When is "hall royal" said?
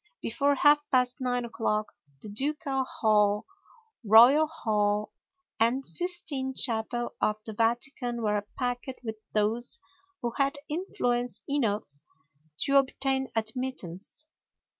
2.85-4.47